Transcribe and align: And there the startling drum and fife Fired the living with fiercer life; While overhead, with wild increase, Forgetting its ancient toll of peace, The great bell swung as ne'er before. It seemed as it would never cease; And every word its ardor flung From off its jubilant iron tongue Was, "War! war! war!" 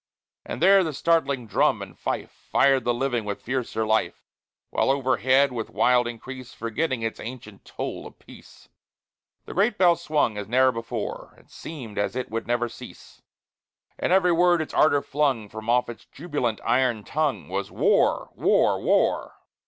And 0.43 0.63
there 0.63 0.83
the 0.83 0.93
startling 0.93 1.45
drum 1.45 1.79
and 1.79 1.95
fife 1.95 2.31
Fired 2.51 2.85
the 2.85 2.91
living 2.95 3.23
with 3.23 3.43
fiercer 3.43 3.85
life; 3.85 4.25
While 4.71 4.89
overhead, 4.89 5.51
with 5.51 5.69
wild 5.69 6.07
increase, 6.07 6.55
Forgetting 6.55 7.03
its 7.03 7.19
ancient 7.19 7.65
toll 7.65 8.07
of 8.07 8.17
peace, 8.17 8.67
The 9.45 9.53
great 9.53 9.77
bell 9.77 9.95
swung 9.95 10.39
as 10.39 10.47
ne'er 10.47 10.71
before. 10.71 11.35
It 11.37 11.51
seemed 11.51 11.99
as 11.99 12.15
it 12.15 12.31
would 12.31 12.47
never 12.47 12.67
cease; 12.67 13.21
And 13.99 14.11
every 14.11 14.31
word 14.31 14.59
its 14.59 14.73
ardor 14.73 15.03
flung 15.03 15.47
From 15.49 15.69
off 15.69 15.87
its 15.87 16.05
jubilant 16.05 16.61
iron 16.65 17.03
tongue 17.03 17.47
Was, 17.47 17.69
"War! 17.69 18.31
war! 18.33 18.81
war!" 18.81 19.35